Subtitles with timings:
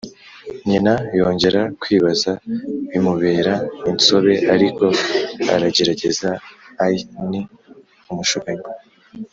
[0.69, 2.31] nyina yongera kwibaza
[2.89, 3.53] bimubera
[3.89, 4.85] insobe, ariko
[5.53, 6.29] aragerageza
[6.85, 6.97] ai
[7.29, 7.41] ni
[8.11, 8.65] umushukanyi